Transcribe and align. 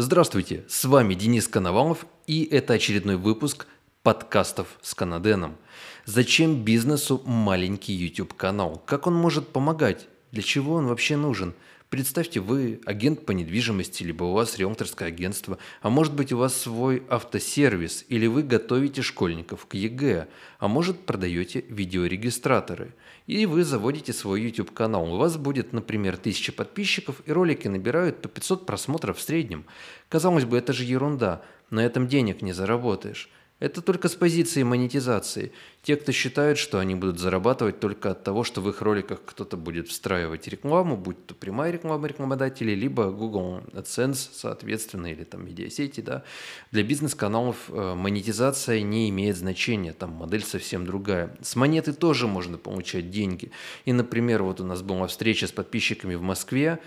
Здравствуйте, 0.00 0.64
с 0.68 0.84
вами 0.84 1.14
Денис 1.14 1.48
Коновалов 1.48 2.06
и 2.28 2.44
это 2.44 2.74
очередной 2.74 3.16
выпуск 3.16 3.66
подкастов 4.04 4.78
с 4.80 4.94
Канаденом. 4.94 5.56
Зачем 6.04 6.62
бизнесу 6.62 7.20
маленький 7.26 7.94
YouTube-канал? 7.94 8.80
Как 8.86 9.08
он 9.08 9.14
может 9.14 9.48
помогать? 9.48 10.06
Для 10.30 10.42
чего 10.42 10.74
он 10.74 10.86
вообще 10.86 11.16
нужен? 11.16 11.52
Представьте, 11.90 12.40
вы 12.40 12.80
агент 12.84 13.24
по 13.24 13.32
недвижимости, 13.32 14.02
либо 14.02 14.24
у 14.24 14.32
вас 14.34 14.58
риэлторское 14.58 15.08
агентство, 15.08 15.56
а 15.80 15.88
может 15.88 16.14
быть 16.14 16.32
у 16.32 16.36
вас 16.36 16.54
свой 16.54 17.02
автосервис, 17.08 18.04
или 18.08 18.26
вы 18.26 18.42
готовите 18.42 19.00
школьников 19.00 19.64
к 19.64 19.72
ЕГЭ, 19.72 20.28
а 20.58 20.68
может 20.68 21.06
продаете 21.06 21.64
видеорегистраторы. 21.70 22.94
И 23.26 23.46
вы 23.46 23.64
заводите 23.64 24.12
свой 24.12 24.42
YouTube-канал. 24.42 25.14
У 25.14 25.16
вас 25.16 25.38
будет, 25.38 25.72
например, 25.72 26.14
1000 26.16 26.52
подписчиков, 26.52 27.22
и 27.24 27.32
ролики 27.32 27.68
набирают 27.68 28.20
по 28.20 28.28
500 28.28 28.66
просмотров 28.66 29.16
в 29.16 29.22
среднем. 29.22 29.64
Казалось 30.10 30.44
бы, 30.44 30.58
это 30.58 30.74
же 30.74 30.84
ерунда, 30.84 31.40
на 31.70 31.80
этом 31.80 32.06
денег 32.06 32.42
не 32.42 32.52
заработаешь. 32.52 33.30
Это 33.60 33.82
только 33.82 34.08
с 34.08 34.14
позиции 34.14 34.62
монетизации. 34.62 35.50
Те, 35.82 35.96
кто 35.96 36.12
считают, 36.12 36.58
что 36.58 36.78
они 36.78 36.94
будут 36.94 37.18
зарабатывать 37.18 37.80
только 37.80 38.12
от 38.12 38.22
того, 38.22 38.44
что 38.44 38.60
в 38.60 38.68
их 38.68 38.82
роликах 38.82 39.20
кто-то 39.24 39.56
будет 39.56 39.88
встраивать 39.88 40.46
рекламу, 40.46 40.96
будь 40.96 41.26
то 41.26 41.34
прямая 41.34 41.72
реклама 41.72 42.06
рекламодателей, 42.06 42.76
либо 42.76 43.10
Google 43.10 43.62
AdSense, 43.72 44.30
соответственно, 44.32 45.06
или 45.12 45.24
там 45.24 45.44
медиасети, 45.44 46.00
да. 46.00 46.22
Для 46.70 46.84
бизнес-каналов 46.84 47.56
э, 47.68 47.94
монетизация 47.94 48.80
не 48.82 49.10
имеет 49.10 49.36
значения, 49.36 49.92
там 49.92 50.12
модель 50.12 50.44
совсем 50.44 50.86
другая. 50.86 51.36
С 51.42 51.56
монеты 51.56 51.92
тоже 51.92 52.28
можно 52.28 52.58
получать 52.58 53.10
деньги. 53.10 53.50
И, 53.84 53.92
например, 53.92 54.44
вот 54.44 54.60
у 54.60 54.64
нас 54.64 54.82
была 54.82 55.08
встреча 55.08 55.48
с 55.48 55.52
подписчиками 55.52 56.14
в 56.14 56.22
Москве, 56.22 56.78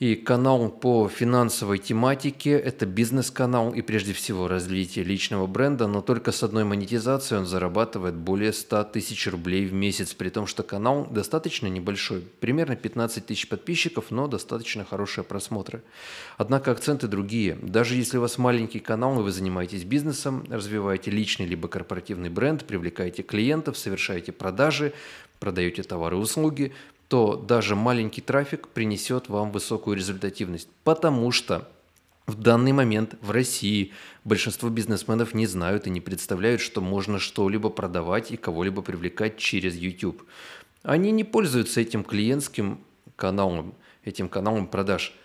и 0.00 0.16
канал 0.16 0.70
по 0.70 1.08
финансовой 1.08 1.78
тематике– 1.78 2.50
это 2.52 2.84
бизнес-канал 2.84 3.72
и 3.72 3.80
прежде 3.80 4.12
всего 4.12 4.48
развитие 4.48 5.04
личного 5.04 5.46
бренда, 5.46 5.86
но 5.86 6.00
только 6.02 6.32
с 6.32 6.42
одной 6.42 6.64
монетизацией 6.64 7.40
он 7.40 7.46
зарабатывает 7.46 8.14
более 8.16 8.52
100 8.52 8.84
тысяч 8.84 9.28
рублей 9.28 9.66
в 9.66 9.72
месяц, 9.72 10.12
при 10.12 10.30
том, 10.30 10.48
что 10.48 10.64
канал 10.64 11.06
достаточно 11.08 11.68
небольшой, 11.68 12.22
примерно 12.40 12.74
15 12.74 13.24
тысяч 13.24 13.48
подписчиков, 13.48 14.06
но 14.10 14.26
достаточно 14.26 14.84
хорошие 14.84 15.22
просмотры. 15.22 15.82
Однако 16.38 16.72
акценты 16.72 17.06
другие. 17.06 17.56
Даже 17.62 17.94
если 17.94 18.18
у 18.18 18.20
вас 18.20 18.36
маленький 18.36 18.80
канал 18.80 19.20
и 19.20 19.22
вы 19.22 19.30
занимаетесь 19.30 19.84
бизнесом, 19.84 20.44
развиваете 20.50 21.12
личный 21.12 21.46
либо 21.46 21.68
корпоративный 21.68 22.30
бренд, 22.30 22.64
привлекаете 22.64 23.22
клиентов, 23.22 23.78
совершаете 23.78 24.32
продажи, 24.32 24.92
продаете 25.38 25.82
товары 25.82 26.16
и 26.16 26.20
услуги, 26.20 26.72
то 27.08 27.36
даже 27.36 27.76
маленький 27.76 28.20
трафик 28.20 28.68
принесет 28.68 29.28
вам 29.28 29.52
высокую 29.52 29.96
результативность, 29.96 30.68
потому 30.84 31.30
что 31.32 31.68
в 32.26 32.34
данный 32.34 32.72
момент 32.72 33.16
в 33.20 33.30
России 33.30 33.92
большинство 34.24 34.70
бизнесменов 34.70 35.34
не 35.34 35.46
знают 35.46 35.86
и 35.86 35.90
не 35.90 36.00
представляют, 36.00 36.60
что 36.60 36.80
можно 36.80 37.18
что-либо 37.18 37.68
продавать 37.68 38.30
и 38.30 38.36
кого-либо 38.36 38.82
привлекать 38.82 39.36
через 39.36 39.74
YouTube. 39.74 40.22
Они 40.82 41.10
не 41.10 41.24
пользуются 41.24 41.80
этим 41.80 42.02
клиентским 42.02 42.80
каналом, 43.16 43.74
этим 44.04 44.28
каналом 44.28 44.66
продаж– 44.66 45.14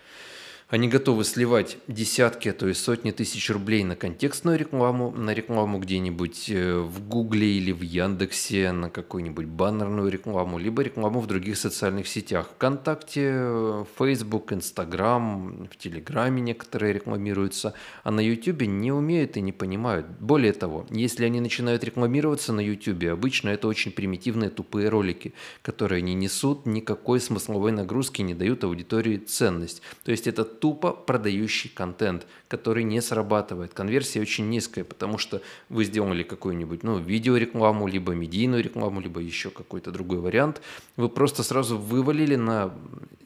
они 0.70 0.86
готовы 0.86 1.24
сливать 1.24 1.78
десятки, 1.88 2.48
а 2.48 2.52
то 2.52 2.68
и 2.68 2.74
сотни 2.74 3.10
тысяч 3.10 3.50
рублей 3.50 3.82
на 3.82 3.96
контекстную 3.96 4.56
рекламу, 4.56 5.10
на 5.10 5.34
рекламу 5.34 5.80
где-нибудь 5.80 6.48
э, 6.48 6.78
в 6.78 7.08
Гугле 7.08 7.56
или 7.56 7.72
в 7.72 7.82
Яндексе, 7.82 8.70
на 8.70 8.88
какую-нибудь 8.88 9.46
баннерную 9.46 10.10
рекламу, 10.10 10.58
либо 10.58 10.82
рекламу 10.82 11.18
в 11.18 11.26
других 11.26 11.58
социальных 11.58 12.06
сетях. 12.06 12.50
Вконтакте, 12.54 13.84
Facebook, 13.98 14.52
Instagram, 14.52 15.68
в 15.72 15.76
Телеграме 15.76 16.40
некоторые 16.40 16.92
рекламируются, 16.92 17.74
а 18.04 18.12
на 18.12 18.20
YouTube 18.20 18.62
не 18.62 18.92
умеют 18.92 19.36
и 19.36 19.40
не 19.40 19.52
понимают. 19.52 20.06
Более 20.20 20.52
того, 20.52 20.86
если 20.90 21.24
они 21.24 21.40
начинают 21.40 21.82
рекламироваться 21.82 22.52
на 22.52 22.60
YouTube, 22.60 23.06
обычно 23.06 23.48
это 23.48 23.66
очень 23.66 23.90
примитивные 23.90 24.50
тупые 24.50 24.88
ролики, 24.88 25.34
которые 25.62 26.00
не 26.02 26.14
несут 26.14 26.64
никакой 26.64 27.18
смысловой 27.18 27.72
нагрузки, 27.72 28.22
не 28.22 28.34
дают 28.34 28.62
аудитории 28.62 29.16
ценность. 29.16 29.82
То 30.04 30.12
есть 30.12 30.28
это 30.28 30.44
тупо 30.60 30.92
продающий 30.92 31.70
контент, 31.70 32.26
который 32.48 32.84
не 32.84 33.00
срабатывает. 33.00 33.74
Конверсия 33.74 34.20
очень 34.20 34.48
низкая, 34.48 34.84
потому 34.84 35.18
что 35.18 35.40
вы 35.68 35.84
сделали 35.84 36.22
какую-нибудь 36.22 36.82
ну, 36.82 36.98
видеорекламу, 36.98 37.88
либо 37.88 38.12
медийную 38.12 38.62
рекламу, 38.62 39.00
либо 39.00 39.20
еще 39.20 39.50
какой-то 39.50 39.90
другой 39.90 40.18
вариант. 40.18 40.60
Вы 40.96 41.08
просто 41.08 41.42
сразу 41.42 41.78
вывалили 41.78 42.36
на 42.36 42.72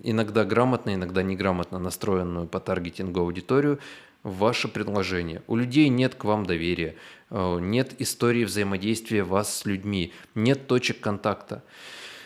иногда 0.03 0.45
грамотно, 0.45 0.95
иногда 0.95 1.23
неграмотно 1.23 1.79
настроенную 1.79 2.47
по 2.47 2.61
таргетингу 2.61 3.21
аудиторию 3.21 3.79
ваше 4.23 4.69
предложение. 4.69 5.43
У 5.47 5.57
людей 5.57 5.89
нет 5.89 6.15
к 6.15 6.25
вам 6.25 6.47
доверия, 6.47 6.97
э, 7.31 7.59
нет 7.61 7.95
истории 8.01 8.45
взаимодействия 8.45 9.23
вас 9.23 9.55
с 9.59 9.65
людьми, 9.67 10.13
нет 10.35 10.67
точек 10.67 11.01
контакта. 11.01 11.63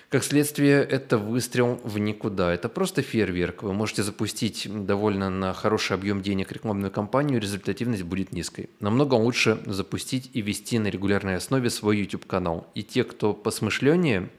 Как 0.09 0.25
следствие, 0.25 0.81
это 0.85 1.19
выстрел 1.19 1.79
в 1.85 1.99
никуда. 1.99 2.55
Это 2.55 2.71
просто 2.71 3.03
фейерверк. 3.03 3.63
Вы 3.63 3.75
можете 3.75 4.03
запустить 4.03 4.67
довольно 4.87 5.29
на 5.29 5.53
хороший 5.53 5.93
объем 5.97 6.23
денег 6.23 6.51
рекламную 6.51 6.91
кампанию, 6.91 7.39
результативность 7.39 8.05
будет 8.05 8.33
низкой. 8.33 8.71
Намного 8.81 9.17
лучше 9.17 9.59
запустить 9.67 10.31
и 10.33 10.41
вести 10.41 10.79
на 10.79 10.87
регулярной 10.87 11.37
основе 11.37 11.69
свой 11.69 11.99
YouTube-канал. 11.99 12.67
И 12.75 12.83
те, 12.83 13.05
кто 13.05 13.35
посмышленнее, 13.35 14.31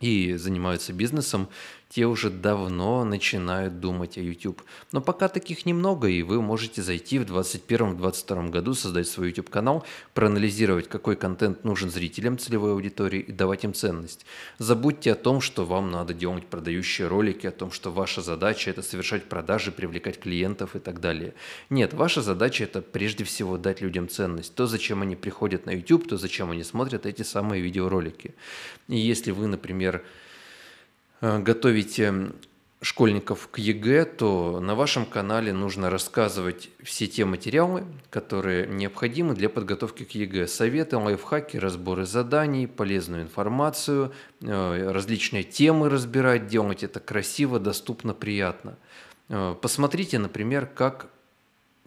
и 0.00 0.34
занимаются 0.36 0.94
бизнесом, 0.94 1.48
те 1.94 2.06
уже 2.06 2.30
давно 2.30 3.04
начинают 3.04 3.78
думать 3.78 4.16
о 4.16 4.22
YouTube. 4.22 4.62
Но 4.92 5.02
пока 5.02 5.28
таких 5.28 5.66
немного, 5.66 6.08
и 6.08 6.22
вы 6.22 6.40
можете 6.40 6.80
зайти 6.80 7.18
в 7.18 7.24
2021-2022 7.24 8.48
году, 8.48 8.72
создать 8.72 9.06
свой 9.06 9.28
YouTube-канал, 9.28 9.84
проанализировать, 10.14 10.88
какой 10.88 11.16
контент 11.16 11.64
нужен 11.64 11.90
зрителям 11.90 12.38
целевой 12.38 12.72
аудитории 12.72 13.20
и 13.20 13.30
давать 13.32 13.64
им 13.64 13.74
ценность. 13.74 14.24
Забудьте 14.56 15.12
о 15.12 15.16
том, 15.16 15.42
что 15.42 15.66
вам 15.66 15.90
надо 15.90 16.14
делать 16.14 16.46
продающие 16.46 17.08
ролики, 17.08 17.46
о 17.46 17.50
том, 17.50 17.70
что 17.70 17.90
ваша 17.90 18.22
задача– 18.22 18.70
это 18.72 18.80
совершать 18.80 19.24
продажи, 19.24 19.70
привлекать 19.70 20.18
клиентов 20.18 20.74
и 20.74 20.78
так 20.78 20.98
далее. 20.98 21.34
Нет, 21.68 21.92
ваша 21.92 22.22
задача– 22.22 22.64
это 22.70 22.80
прежде 22.80 23.24
всего 23.24 23.58
дать 23.58 23.82
людям 23.82 24.08
ценность. 24.08 24.54
То, 24.54 24.66
зачем 24.66 25.02
они 25.02 25.14
приходят 25.14 25.66
на 25.66 25.72
YouTube, 25.72 26.08
то, 26.08 26.16
зачем 26.16 26.50
они 26.52 26.64
смотрят 26.64 27.04
эти 27.04 27.20
самые 27.20 27.60
видеоролики. 27.60 28.34
И 28.88 28.96
если 28.96 29.30
вы, 29.30 29.46
например, 29.46 29.96
Э, 29.96 30.04
готовите 31.22 32.32
школьников 32.82 33.48
к 33.48 33.58
ЕГЭ, 33.58 34.04
то 34.04 34.58
на 34.60 34.74
вашем 34.74 35.06
канале 35.06 35.52
нужно 35.52 35.88
рассказывать 35.88 36.68
все 36.82 37.06
те 37.06 37.24
материалы, 37.24 37.84
которые 38.10 38.66
необходимы 38.66 39.34
для 39.34 39.48
подготовки 39.48 40.02
к 40.02 40.10
ЕГЭ. 40.10 40.48
Советы, 40.48 40.96
лайфхаки, 40.96 41.56
разборы 41.56 42.04
заданий, 42.04 42.66
полезную 42.66 43.22
информацию, 43.22 44.12
э, 44.40 44.90
различные 44.90 45.44
темы 45.44 45.88
разбирать, 45.88 46.48
делать 46.48 46.82
это 46.82 46.98
красиво, 46.98 47.60
доступно, 47.60 48.14
приятно. 48.14 48.76
Э, 49.28 49.54
посмотрите, 49.60 50.18
например, 50.18 50.66
как 50.66 51.06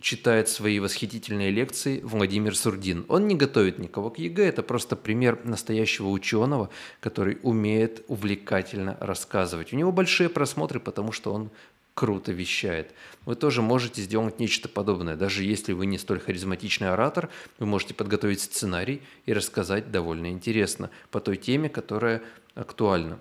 читает 0.06 0.48
свои 0.50 0.80
восхитительные 0.80 1.50
лекции 1.50 2.00
Владимир 2.04 2.56
Сурдин. 2.56 3.06
Он 3.08 3.28
не 3.28 3.34
готовит 3.34 3.80
никого 3.80 4.12
к 4.12 4.20
ЕГЭ, 4.20 4.50
это 4.50 4.62
просто 4.62 4.96
пример 4.96 5.44
настоящего 5.46 6.10
ученого, 6.10 6.70
который 7.00 7.40
умеет 7.42 8.04
увлекательно 8.08 8.98
рассказывать. 9.00 9.74
У 9.74 9.76
него 9.76 9.92
большие 9.92 10.30
просмотры, 10.30 10.80
потому 10.80 11.12
что 11.12 11.34
он 11.34 11.50
круто 11.96 12.32
вещает. 12.32 12.94
Вы 13.26 13.34
тоже 13.34 13.64
можете 13.64 14.04
сделать 14.04 14.40
нечто 14.40 14.70
подобное. 14.70 15.16
Даже 15.16 15.44
если 15.44 15.74
вы 15.74 15.88
не 15.88 15.98
столь 15.98 16.20
харизматичный 16.20 16.90
оратор, 16.90 17.30
вы 17.58 17.66
можете 17.66 17.96
подготовить 17.96 18.42
сценарий 18.42 19.02
и 19.26 19.34
рассказать 19.34 19.90
довольно 19.90 20.28
интересно 20.28 20.92
по 21.10 21.20
той 21.20 21.36
теме, 21.36 21.68
которая 21.68 22.22
актуальна 22.54 23.18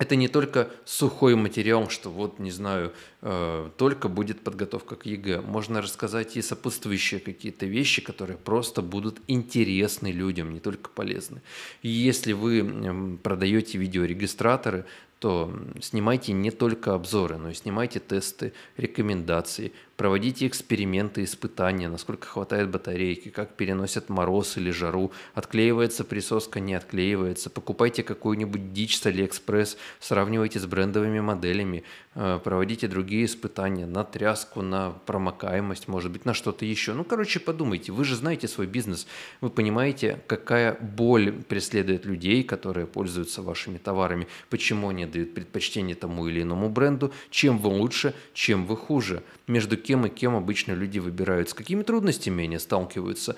это 0.00 0.16
не 0.16 0.28
только 0.28 0.70
сухой 0.86 1.36
материал, 1.36 1.90
что 1.90 2.10
вот, 2.10 2.38
не 2.38 2.50
знаю, 2.50 2.94
э, 3.20 3.68
только 3.76 4.08
будет 4.08 4.40
подготовка 4.40 4.96
к 4.96 5.04
ЕГЭ. 5.04 5.42
Можно 5.42 5.82
рассказать 5.82 6.38
и 6.38 6.42
сопутствующие 6.42 7.20
какие-то 7.20 7.66
вещи, 7.66 8.00
которые 8.00 8.38
просто 8.38 8.80
будут 8.80 9.20
интересны 9.28 10.10
людям, 10.10 10.54
не 10.54 10.60
только 10.60 10.88
полезны. 10.88 11.42
И 11.82 11.88
если 11.88 12.32
вы 12.32 13.18
продаете 13.22 13.76
видеорегистраторы, 13.76 14.86
то 15.20 15.52
снимайте 15.82 16.32
не 16.32 16.50
только 16.50 16.94
обзоры, 16.94 17.36
но 17.36 17.50
и 17.50 17.54
снимайте 17.54 18.00
тесты, 18.00 18.54
рекомендации, 18.78 19.72
проводите 20.00 20.46
эксперименты, 20.46 21.24
испытания, 21.24 21.90
насколько 21.90 22.26
хватает 22.26 22.70
батарейки, 22.70 23.28
как 23.28 23.54
переносят 23.54 24.08
мороз 24.08 24.56
или 24.56 24.70
жару, 24.70 25.12
отклеивается 25.34 26.04
присоска, 26.04 26.58
не 26.58 26.72
отклеивается, 26.72 27.50
покупайте 27.50 28.02
какую-нибудь 28.02 28.72
дичь 28.72 28.96
с 28.96 29.04
Алиэкспресс, 29.04 29.76
сравнивайте 29.98 30.58
с 30.58 30.64
брендовыми 30.64 31.20
моделями, 31.20 31.84
э, 32.14 32.40
проводите 32.42 32.88
другие 32.88 33.26
испытания 33.26 33.84
на 33.84 34.04
тряску, 34.04 34.62
на 34.62 34.92
промокаемость, 35.04 35.86
может 35.86 36.10
быть, 36.10 36.24
на 36.24 36.32
что-то 36.32 36.64
еще. 36.64 36.94
Ну, 36.94 37.04
короче, 37.04 37.38
подумайте, 37.38 37.92
вы 37.92 38.06
же 38.06 38.16
знаете 38.16 38.48
свой 38.48 38.66
бизнес, 38.66 39.06
вы 39.42 39.50
понимаете, 39.50 40.22
какая 40.28 40.78
боль 40.80 41.30
преследует 41.30 42.06
людей, 42.06 42.42
которые 42.42 42.86
пользуются 42.86 43.42
вашими 43.42 43.76
товарами, 43.76 44.28
почему 44.48 44.88
они 44.88 45.09
дают 45.10 45.34
предпочтение 45.34 45.96
тому 45.96 46.28
или 46.28 46.42
иному 46.42 46.70
бренду, 46.70 47.12
чем 47.30 47.58
вы 47.58 47.68
лучше, 47.68 48.14
чем 48.32 48.66
вы 48.66 48.76
хуже, 48.76 49.22
между 49.46 49.76
кем 49.76 50.06
и 50.06 50.08
кем 50.08 50.36
обычно 50.36 50.72
люди 50.72 50.98
выбирают, 50.98 51.50
с 51.50 51.54
какими 51.54 51.82
трудностями 51.82 52.44
они 52.44 52.58
сталкиваются. 52.58 53.36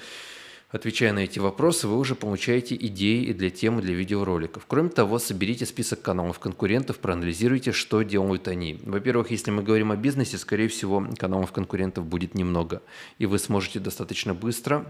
Отвечая 0.70 1.12
на 1.12 1.18
эти 1.18 1.38
вопросы, 1.38 1.86
вы 1.86 1.98
уже 1.98 2.14
получаете 2.14 2.74
идеи 2.74 3.24
и 3.24 3.34
для 3.34 3.50
тем, 3.50 3.78
и 3.78 3.82
для 3.82 3.92
видеороликов. 3.92 4.64
Кроме 4.66 4.88
того, 4.88 5.18
соберите 5.18 5.66
список 5.66 6.00
каналов 6.00 6.38
конкурентов, 6.38 6.98
проанализируйте, 6.98 7.72
что 7.72 8.00
делают 8.00 8.48
они. 8.48 8.80
Во-первых, 8.82 9.30
если 9.30 9.50
мы 9.50 9.62
говорим 9.62 9.92
о 9.92 9.96
бизнесе, 9.96 10.38
скорее 10.38 10.68
всего, 10.68 11.06
каналов 11.18 11.52
конкурентов 11.52 12.06
будет 12.06 12.34
немного. 12.34 12.80
И 13.18 13.26
вы 13.26 13.38
сможете 13.38 13.80
достаточно 13.80 14.32
быстро 14.32 14.86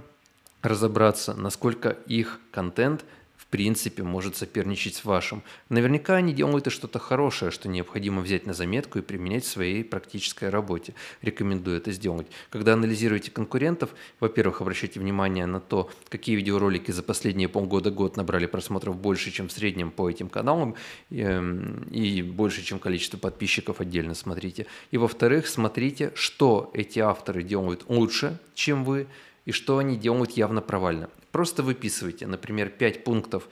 разобраться, 0.62 1.34
насколько 1.34 1.90
их 2.06 2.38
контент 2.52 3.04
принципе 3.52 4.02
может 4.02 4.34
соперничать 4.34 4.94
с 4.94 5.04
вашим. 5.04 5.42
Наверняка 5.68 6.16
они 6.16 6.32
делают 6.32 6.66
и 6.66 6.70
что-то 6.70 6.98
хорошее, 6.98 7.50
что 7.50 7.68
необходимо 7.68 8.22
взять 8.22 8.46
на 8.46 8.54
заметку 8.54 8.98
и 8.98 9.02
применять 9.02 9.44
в 9.44 9.48
своей 9.48 9.84
практической 9.84 10.48
работе. 10.48 10.94
Рекомендую 11.20 11.76
это 11.76 11.92
сделать. 11.92 12.26
Когда 12.48 12.72
анализируете 12.72 13.30
конкурентов, 13.30 13.90
во-первых, 14.20 14.62
обращайте 14.62 14.98
внимание 15.00 15.44
на 15.44 15.60
то, 15.60 15.90
какие 16.08 16.34
видеоролики 16.34 16.92
за 16.92 17.02
последние 17.02 17.48
полгода-год 17.50 18.16
набрали 18.16 18.46
просмотров 18.46 18.96
больше, 18.96 19.30
чем 19.30 19.48
в 19.48 19.52
среднем 19.52 19.90
по 19.90 20.08
этим 20.08 20.30
каналам, 20.30 20.74
эм, 21.10 21.82
и 21.90 22.22
больше, 22.22 22.62
чем 22.62 22.78
количество 22.78 23.18
подписчиков 23.18 23.82
отдельно 23.82 24.14
смотрите. 24.14 24.66
И 24.92 24.96
во-вторых, 24.96 25.46
смотрите, 25.46 26.10
что 26.14 26.70
эти 26.72 27.00
авторы 27.00 27.42
делают 27.42 27.84
лучше, 27.88 28.38
чем 28.54 28.82
вы, 28.82 29.08
и 29.44 29.52
что 29.52 29.76
они 29.76 29.98
делают 29.98 30.30
явно 30.38 30.62
провально. 30.62 31.10
Просто 31.32 31.62
выписывайте, 31.62 32.26
например, 32.26 32.68
5 32.68 33.04
пунктов, 33.04 33.48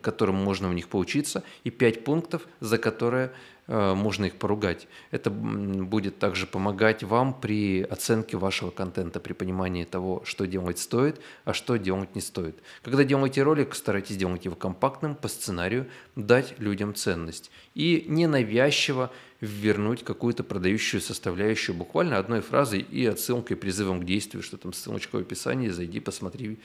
которым 0.00 0.36
можно 0.36 0.68
у 0.68 0.72
них 0.72 0.88
поучиться, 0.88 1.42
и 1.64 1.70
5 1.70 2.04
пунктов, 2.04 2.46
за 2.60 2.78
которые 2.78 3.32
э, 3.66 3.94
можно 3.94 4.26
их 4.26 4.36
поругать. 4.36 4.86
Это 5.10 5.28
будет 5.28 6.20
также 6.20 6.46
помогать 6.46 7.02
вам 7.02 7.34
при 7.38 7.82
оценке 7.82 8.36
вашего 8.36 8.70
контента, 8.70 9.18
при 9.18 9.32
понимании 9.32 9.82
того, 9.82 10.22
что 10.24 10.46
делать 10.46 10.78
стоит, 10.78 11.20
а 11.44 11.52
что 11.52 11.76
делать 11.76 12.14
не 12.14 12.20
стоит. 12.20 12.62
Когда 12.82 13.02
делаете 13.02 13.42
ролик, 13.42 13.74
старайтесь 13.74 14.16
делать 14.16 14.44
его 14.44 14.54
компактным, 14.54 15.16
по 15.16 15.26
сценарию, 15.26 15.88
дать 16.14 16.54
людям 16.60 16.94
ценность. 16.94 17.50
И 17.74 18.04
ненавязчиво 18.06 19.10
вернуть 19.40 20.04
какую-то 20.04 20.44
продающую 20.44 21.00
составляющую 21.00 21.74
буквально 21.74 22.18
одной 22.18 22.40
фразой 22.40 22.80
и 22.80 23.04
отсылкой, 23.04 23.56
призывом 23.56 24.00
к 24.00 24.04
действию, 24.04 24.44
что 24.44 24.56
там 24.56 24.72
ссылочка 24.72 25.16
в 25.16 25.20
описании, 25.20 25.70
зайди, 25.70 25.98
посмотри 25.98 26.60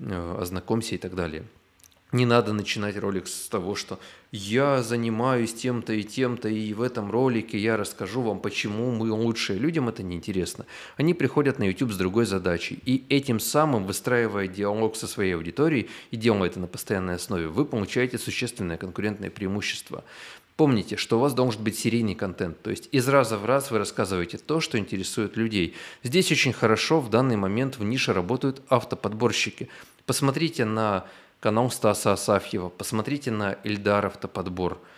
ознакомься 0.00 0.94
и 0.94 0.98
так 0.98 1.14
далее. 1.14 1.44
Не 2.12 2.26
надо 2.26 2.52
начинать 2.52 2.96
ролик 2.96 3.28
с 3.28 3.48
того, 3.48 3.76
что 3.76 4.00
я 4.32 4.82
занимаюсь 4.82 5.54
тем-то 5.54 5.92
и 5.92 6.02
тем-то, 6.02 6.48
и 6.48 6.74
в 6.74 6.82
этом 6.82 7.08
ролике 7.08 7.56
я 7.56 7.76
расскажу 7.76 8.20
вам, 8.22 8.40
почему 8.40 8.90
мы 8.90 9.12
лучшие. 9.12 9.60
Людям 9.60 9.88
это 9.88 10.02
неинтересно. 10.02 10.66
Они 10.96 11.14
приходят 11.14 11.60
на 11.60 11.64
YouTube 11.64 11.92
с 11.92 11.96
другой 11.96 12.26
задачей. 12.26 12.80
И 12.84 13.04
этим 13.08 13.38
самым, 13.38 13.86
выстраивая 13.86 14.48
диалог 14.48 14.96
со 14.96 15.06
своей 15.06 15.36
аудиторией 15.36 15.88
и 16.10 16.16
делая 16.16 16.48
это 16.48 16.58
на 16.58 16.66
постоянной 16.66 17.14
основе, 17.14 17.46
вы 17.46 17.64
получаете 17.64 18.18
существенное 18.18 18.76
конкурентное 18.76 19.30
преимущество. 19.30 20.02
Помните, 20.60 20.98
что 20.98 21.16
у 21.16 21.20
вас 21.20 21.32
должен 21.32 21.64
быть 21.64 21.78
серийный 21.78 22.14
контент, 22.14 22.60
то 22.60 22.68
есть 22.68 22.90
из 22.92 23.08
раза 23.08 23.38
в 23.38 23.46
раз 23.46 23.70
вы 23.70 23.78
рассказываете 23.78 24.36
то, 24.36 24.60
что 24.60 24.76
интересует 24.76 25.38
людей. 25.38 25.74
Здесь 26.02 26.30
очень 26.30 26.52
хорошо 26.52 27.00
в 27.00 27.08
данный 27.08 27.36
момент 27.36 27.78
в 27.78 27.82
нише 27.82 28.12
работают 28.12 28.60
автоподборщики. 28.68 29.70
Посмотрите 30.04 30.66
на 30.66 31.06
канал 31.40 31.70
Стаса 31.70 32.12
Асафьева, 32.12 32.68
посмотрите 32.68 33.30
на 33.30 33.52
Ильдар 33.52 34.04
Автоподбор– 34.04 34.78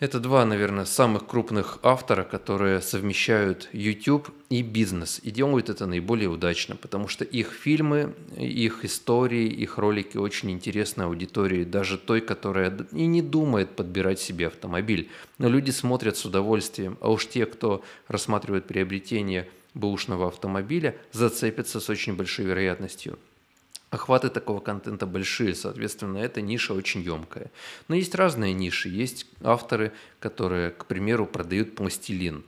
это 0.00 0.18
два, 0.18 0.46
наверное, 0.46 0.86
самых 0.86 1.26
крупных 1.26 1.78
автора, 1.82 2.24
которые 2.24 2.80
совмещают 2.80 3.68
YouTube 3.72 4.30
и 4.48 4.62
бизнес. 4.62 5.20
И 5.22 5.30
делают 5.30 5.68
это 5.68 5.84
наиболее 5.84 6.30
удачно, 6.30 6.74
потому 6.74 7.06
что 7.06 7.24
их 7.24 7.52
фильмы, 7.52 8.14
их 8.36 8.84
истории, 8.86 9.46
их 9.46 9.76
ролики 9.76 10.16
очень 10.16 10.50
интересны 10.50 11.02
аудитории, 11.02 11.64
даже 11.64 11.98
той, 11.98 12.22
которая 12.22 12.74
и 12.92 13.06
не 13.06 13.20
думает 13.20 13.76
подбирать 13.76 14.18
себе 14.18 14.46
автомобиль. 14.46 15.10
Но 15.36 15.50
люди 15.50 15.70
смотрят 15.70 16.16
с 16.16 16.24
удовольствием, 16.24 16.96
а 17.02 17.10
уж 17.10 17.28
те, 17.28 17.44
кто 17.44 17.84
рассматривает 18.08 18.64
приобретение 18.64 19.48
бэушного 19.74 20.28
автомобиля, 20.28 20.96
зацепятся 21.12 21.78
с 21.78 21.90
очень 21.90 22.16
большой 22.16 22.46
вероятностью. 22.46 23.18
Охваты 23.90 24.28
такого 24.28 24.60
контента 24.60 25.04
большие, 25.04 25.52
соответственно, 25.54 26.18
эта 26.18 26.40
ниша 26.40 26.74
очень 26.74 27.02
емкая. 27.02 27.50
Но 27.88 27.96
есть 27.96 28.14
разные 28.14 28.52
ниши. 28.52 28.88
Есть 28.88 29.26
авторы, 29.42 29.92
которые, 30.20 30.70
к 30.70 30.86
примеру, 30.86 31.26
продают 31.26 31.74
пластилин. 31.74 32.44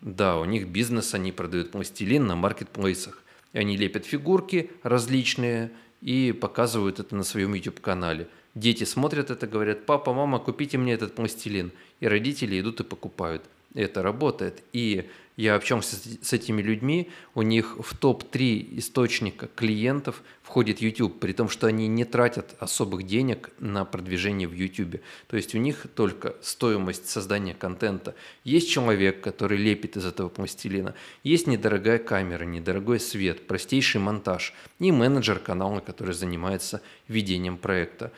Да, 0.00 0.38
у 0.38 0.44
них 0.44 0.66
бизнес, 0.66 1.14
они 1.14 1.30
продают 1.30 1.70
пластилин 1.70 2.26
на 2.26 2.34
маркетплейсах. 2.34 3.22
И 3.52 3.58
они 3.58 3.76
лепят 3.76 4.06
фигурки 4.06 4.72
различные 4.82 5.70
и 6.00 6.32
показывают 6.32 6.98
это 6.98 7.14
на 7.14 7.22
своем 7.22 7.54
YouTube-канале. 7.54 8.26
Дети 8.56 8.82
смотрят 8.82 9.30
это, 9.30 9.46
говорят, 9.46 9.86
папа, 9.86 10.12
мама, 10.12 10.40
купите 10.40 10.78
мне 10.78 10.94
этот 10.94 11.14
пластилин. 11.14 11.70
И 12.00 12.08
родители 12.08 12.60
идут 12.60 12.80
и 12.80 12.84
покупают. 12.84 13.44
Это 13.74 14.02
работает. 14.02 14.62
И 14.72 15.08
я 15.36 15.54
общался 15.54 15.96
с 15.96 16.32
этими 16.34 16.60
людьми, 16.60 17.10
у 17.34 17.40
них 17.40 17.78
в 17.78 17.96
топ-3 17.96 18.78
источника 18.78 19.48
клиентов 19.54 20.22
входит 20.42 20.82
YouTube, 20.82 21.18
при 21.18 21.32
том, 21.32 21.48
что 21.48 21.66
они 21.66 21.88
не 21.88 22.04
тратят 22.04 22.54
особых 22.58 23.04
денег 23.04 23.50
на 23.58 23.86
продвижение 23.86 24.46
в 24.46 24.52
YouTube. 24.52 25.00
То 25.28 25.36
есть 25.36 25.54
у 25.54 25.58
них 25.58 25.86
только 25.94 26.36
стоимость 26.42 27.08
создания 27.08 27.54
контента. 27.54 28.14
Есть 28.44 28.70
человек, 28.70 29.22
который 29.22 29.56
лепит 29.56 29.96
из 29.96 30.04
этого 30.04 30.28
пластилина, 30.28 30.94
есть 31.24 31.46
недорогая 31.46 31.98
камера, 31.98 32.44
недорогой 32.44 33.00
свет, 33.00 33.46
простейший 33.46 34.02
монтаж 34.02 34.52
и 34.80 34.92
менеджер 34.92 35.38
канала, 35.38 35.80
который 35.80 36.12
занимается 36.12 36.82
ведением 37.08 37.56
проекта 37.56 38.12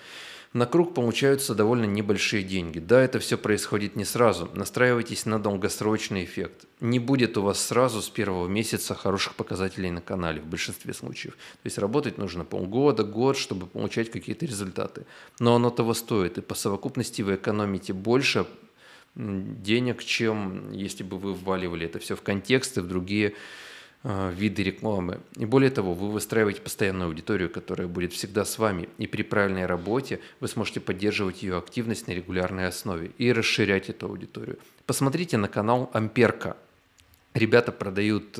на 0.54 0.66
круг 0.66 0.94
получаются 0.94 1.54
довольно 1.54 1.84
небольшие 1.84 2.44
деньги. 2.44 2.78
Да, 2.78 3.02
это 3.02 3.18
все 3.18 3.36
происходит 3.36 3.96
не 3.96 4.04
сразу. 4.04 4.48
Настраивайтесь 4.54 5.26
на 5.26 5.40
долгосрочный 5.40 6.24
эффект. 6.24 6.66
Не 6.80 7.00
будет 7.00 7.36
у 7.36 7.42
вас 7.42 7.60
сразу 7.60 8.00
с 8.00 8.08
первого 8.08 8.46
месяца 8.46 8.94
хороших 8.94 9.34
показателей 9.34 9.90
на 9.90 10.00
канале 10.00 10.40
в 10.40 10.46
большинстве 10.46 10.94
случаев. 10.94 11.34
То 11.34 11.66
есть 11.66 11.76
работать 11.78 12.18
нужно 12.18 12.44
полгода, 12.44 13.02
год, 13.02 13.36
чтобы 13.36 13.66
получать 13.66 14.12
какие-то 14.12 14.46
результаты. 14.46 15.06
Но 15.40 15.56
оно 15.56 15.70
того 15.70 15.92
стоит. 15.92 16.38
И 16.38 16.40
по 16.40 16.54
совокупности 16.54 17.22
вы 17.22 17.34
экономите 17.34 17.92
больше 17.92 18.46
денег, 19.16 20.04
чем 20.04 20.70
если 20.70 21.02
бы 21.02 21.18
вы 21.18 21.34
вваливали 21.34 21.86
это 21.86 21.98
все 21.98 22.14
в 22.14 22.22
контексты, 22.22 22.80
в 22.80 22.86
другие 22.86 23.34
виды 24.04 24.62
рекламы. 24.62 25.20
И 25.36 25.46
более 25.46 25.70
того, 25.70 25.94
вы 25.94 26.10
выстраиваете 26.10 26.60
постоянную 26.60 27.08
аудиторию, 27.08 27.48
которая 27.48 27.88
будет 27.88 28.12
всегда 28.12 28.44
с 28.44 28.58
вами. 28.58 28.88
И 28.98 29.06
при 29.06 29.22
правильной 29.22 29.64
работе 29.64 30.20
вы 30.40 30.48
сможете 30.48 30.80
поддерживать 30.80 31.42
ее 31.42 31.56
активность 31.56 32.06
на 32.06 32.12
регулярной 32.12 32.68
основе 32.68 33.12
и 33.16 33.32
расширять 33.32 33.88
эту 33.88 34.06
аудиторию. 34.06 34.58
Посмотрите 34.86 35.38
на 35.38 35.48
канал 35.48 35.90
Амперка. 35.94 36.56
Ребята 37.32 37.72
продают 37.72 38.38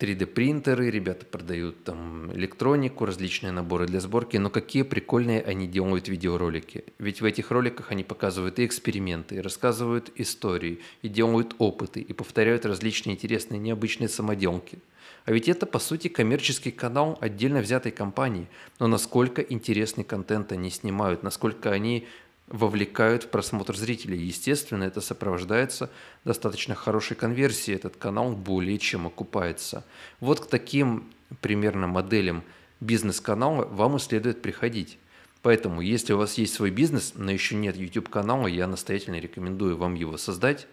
э, 0.00 0.04
3D-принтеры, 0.04 0.90
ребята 0.90 1.26
продают 1.26 1.84
там 1.84 2.32
электронику, 2.32 3.04
различные 3.04 3.52
наборы 3.52 3.86
для 3.86 4.00
сборки, 4.00 4.36
но 4.36 4.50
какие 4.50 4.82
прикольные 4.82 5.42
они 5.42 5.66
делают 5.66 6.08
видеоролики. 6.08 6.84
Ведь 6.98 7.20
в 7.20 7.24
этих 7.24 7.50
роликах 7.50 7.90
они 7.90 8.04
показывают 8.04 8.58
и 8.58 8.66
эксперименты, 8.66 9.36
и 9.36 9.40
рассказывают 9.40 10.10
истории, 10.16 10.80
и 11.02 11.08
делают 11.08 11.54
опыты, 11.58 12.00
и 12.00 12.12
повторяют 12.12 12.64
различные 12.66 13.16
интересные 13.16 13.58
необычные 13.58 14.08
самоделки. 14.08 14.78
А 15.24 15.32
ведь 15.32 15.46
это, 15.46 15.66
по 15.66 15.78
сути, 15.78 16.08
коммерческий 16.08 16.70
канал 16.70 17.18
отдельно 17.20 17.60
взятой 17.60 17.92
компании. 17.92 18.46
Но 18.78 18.86
насколько 18.86 19.42
интересный 19.42 20.04
контент 20.04 20.52
они 20.52 20.70
снимают, 20.70 21.22
насколько 21.22 21.70
они 21.70 22.06
вовлекают 22.50 23.24
в 23.24 23.28
просмотр 23.28 23.76
зрителей. 23.76 24.18
Естественно, 24.18 24.84
это 24.84 25.00
сопровождается 25.00 25.90
достаточно 26.24 26.74
хорошей 26.74 27.16
конверсией. 27.16 27.76
Этот 27.76 27.96
канал 27.96 28.32
более 28.32 28.78
чем 28.78 29.06
окупается. 29.06 29.84
Вот 30.20 30.40
к 30.40 30.46
таким 30.46 31.10
примерно 31.40 31.86
моделям 31.86 32.42
бизнес-канала 32.80 33.64
вам 33.64 33.96
и 33.96 33.98
следует 33.98 34.42
приходить. 34.42 34.98
Поэтому, 35.42 35.80
если 35.80 36.12
у 36.12 36.18
вас 36.18 36.38
есть 36.38 36.54
свой 36.54 36.70
бизнес, 36.70 37.12
но 37.14 37.30
еще 37.30 37.54
нет 37.54 37.76
YouTube-канала, 37.76 38.46
я 38.48 38.66
настоятельно 38.66 39.20
рекомендую 39.20 39.76
вам 39.76 39.94
его 39.94 40.16
создать. 40.16 40.66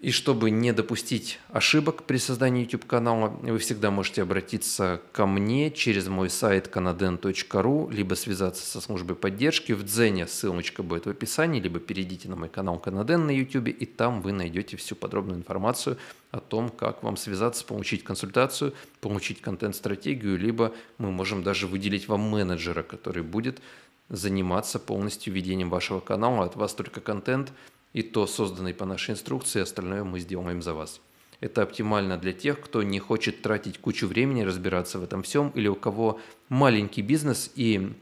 И 0.00 0.10
чтобы 0.10 0.50
не 0.50 0.72
допустить 0.72 1.38
ошибок 1.50 2.02
при 2.02 2.18
создании 2.18 2.64
YouTube-канала, 2.64 3.28
вы 3.28 3.58
всегда 3.58 3.90
можете 3.92 4.22
обратиться 4.22 5.00
ко 5.12 5.24
мне 5.24 5.70
через 5.70 6.08
мой 6.08 6.28
сайт 6.28 6.66
canaden.ru, 6.66 7.92
либо 7.92 8.14
связаться 8.14 8.66
со 8.66 8.80
службой 8.80 9.14
поддержки. 9.16 9.72
В 9.72 9.84
Дзене 9.84 10.26
ссылочка 10.26 10.82
будет 10.82 11.06
в 11.06 11.10
описании, 11.10 11.60
либо 11.60 11.78
перейдите 11.78 12.28
на 12.28 12.34
мой 12.34 12.48
канал 12.48 12.78
Канаден 12.78 13.24
на 13.26 13.30
YouTube, 13.30 13.68
и 13.68 13.86
там 13.86 14.20
вы 14.20 14.32
найдете 14.32 14.76
всю 14.76 14.96
подробную 14.96 15.38
информацию 15.38 15.96
о 16.32 16.40
том, 16.40 16.70
как 16.70 17.04
вам 17.04 17.16
связаться, 17.16 17.64
получить 17.64 18.02
консультацию, 18.02 18.74
получить 19.00 19.40
контент-стратегию, 19.40 20.36
либо 20.36 20.74
мы 20.98 21.12
можем 21.12 21.44
даже 21.44 21.68
выделить 21.68 22.08
вам 22.08 22.20
менеджера, 22.20 22.82
который 22.82 23.22
будет 23.22 23.62
заниматься 24.08 24.78
полностью 24.78 25.32
ведением 25.32 25.70
вашего 25.70 26.00
канала. 26.00 26.44
От 26.44 26.56
вас 26.56 26.74
только 26.74 27.00
контент 27.00 27.52
и 27.94 28.02
то 28.02 28.26
созданный 28.26 28.74
по 28.74 28.84
нашей 28.84 29.12
инструкции, 29.12 29.62
остальное 29.62 30.04
мы 30.04 30.20
сделаем 30.20 30.60
за 30.60 30.74
вас. 30.74 31.00
Это 31.40 31.62
оптимально 31.62 32.18
для 32.18 32.32
тех, 32.32 32.60
кто 32.60 32.82
не 32.82 32.98
хочет 32.98 33.40
тратить 33.40 33.78
кучу 33.78 34.06
времени, 34.06 34.42
разбираться 34.42 34.98
в 34.98 35.04
этом 35.04 35.22
всем, 35.22 35.50
или 35.50 35.68
у 35.68 35.74
кого 35.74 36.20
маленький 36.48 37.02
бизнес 37.02 37.50
и 37.54 37.92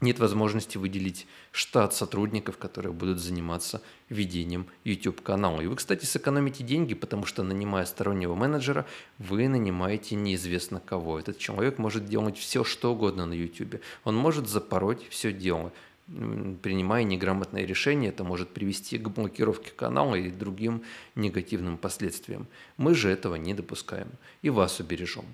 нет 0.00 0.20
возможности 0.20 0.78
выделить 0.78 1.26
штат 1.50 1.92
сотрудников, 1.92 2.56
которые 2.56 2.92
будут 2.92 3.18
заниматься 3.18 3.82
ведением 4.08 4.66
YouTube-канала. 4.84 5.60
И 5.60 5.66
вы, 5.66 5.76
кстати, 5.76 6.04
сэкономите 6.04 6.62
деньги, 6.62 6.94
потому 6.94 7.26
что, 7.26 7.42
нанимая 7.42 7.84
стороннего 7.84 8.34
менеджера, 8.34 8.86
вы 9.18 9.48
нанимаете 9.48 10.14
неизвестно 10.14 10.80
кого. 10.80 11.18
Этот 11.18 11.38
человек 11.38 11.78
может 11.78 12.06
делать 12.06 12.38
все, 12.38 12.62
что 12.62 12.92
угодно 12.92 13.26
на 13.26 13.32
YouTube. 13.32 13.80
Он 14.04 14.14
может 14.14 14.48
запороть 14.48 15.08
все 15.08 15.32
дело 15.32 15.72
принимая 16.08 17.04
неграмотное 17.04 17.64
решение, 17.64 18.10
это 18.10 18.24
может 18.24 18.48
привести 18.50 18.98
к 18.98 19.08
блокировке 19.08 19.70
канала 19.70 20.14
и 20.14 20.30
другим 20.30 20.82
негативным 21.14 21.76
последствиям. 21.78 22.46
Мы 22.76 22.94
же 22.94 23.10
этого 23.10 23.34
не 23.34 23.54
допускаем 23.54 24.08
и 24.42 24.50
вас 24.50 24.80
убережем. 24.80 25.26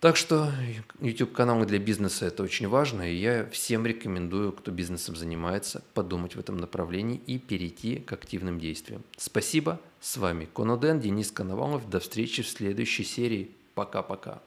Так 0.00 0.16
что 0.16 0.52
YouTube-каналы 1.00 1.64
для 1.64 1.78
бизнеса– 1.78 2.26
это 2.26 2.42
очень 2.42 2.68
важно, 2.68 3.10
и 3.10 3.16
я 3.16 3.46
всем 3.46 3.86
рекомендую, 3.86 4.52
кто 4.52 4.70
бизнесом 4.70 5.16
занимается, 5.16 5.82
подумать 5.94 6.36
в 6.36 6.38
этом 6.38 6.58
направлении 6.58 7.22
и 7.26 7.38
перейти 7.38 7.96
к 8.00 8.12
активным 8.12 8.60
действиям. 8.60 9.02
Спасибо. 9.16 9.80
С 10.00 10.18
вами 10.18 10.46
Коноден, 10.52 11.00
Денис 11.00 11.30
Коновалов. 11.30 11.88
До 11.88 12.00
встречи 12.00 12.42
в 12.42 12.48
следующей 12.48 13.04
серии. 13.04 13.52
Пока-пока. 13.74 14.42